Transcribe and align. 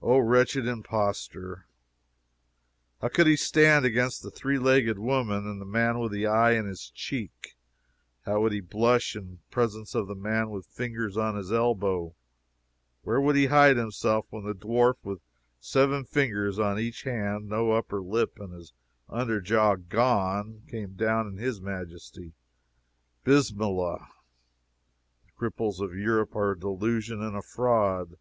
O, 0.00 0.16
wretched 0.16 0.66
impostor! 0.66 1.66
How 3.02 3.08
could 3.08 3.26
he 3.26 3.36
stand 3.36 3.84
against 3.84 4.22
the 4.22 4.30
three 4.30 4.58
legged 4.58 4.98
woman, 4.98 5.46
and 5.46 5.60
the 5.60 5.66
man 5.66 5.98
with 5.98 6.14
his 6.14 6.24
eye 6.24 6.52
in 6.52 6.64
his 6.66 6.88
cheek? 6.88 7.58
How 8.24 8.40
would 8.40 8.52
he 8.52 8.60
blush 8.60 9.14
in 9.14 9.40
presence 9.50 9.94
of 9.94 10.06
the 10.08 10.14
man 10.14 10.48
with 10.48 10.64
fingers 10.64 11.18
on 11.18 11.36
his 11.36 11.52
elbow? 11.52 12.14
Where 13.02 13.20
would 13.20 13.36
he 13.36 13.44
hide 13.48 13.76
himself 13.76 14.24
when 14.30 14.44
the 14.44 14.54
dwarf 14.54 14.94
with 15.04 15.20
seven 15.60 16.06
fingers 16.06 16.58
on 16.58 16.78
each 16.78 17.02
hand, 17.02 17.46
no 17.46 17.72
upper 17.72 18.00
lip, 18.00 18.38
and 18.38 18.54
his 18.54 18.72
under 19.10 19.38
jaw 19.42 19.74
gone, 19.76 20.62
came 20.66 20.94
down 20.94 21.26
in 21.26 21.36
his 21.36 21.60
majesty? 21.60 22.32
Bismillah! 23.22 24.08
The 25.26 25.32
cripples 25.38 25.78
of 25.80 25.94
Europe 25.94 26.34
are 26.34 26.52
a 26.52 26.58
delusion 26.58 27.20
and 27.20 27.36
a 27.36 27.42
fraud. 27.42 28.16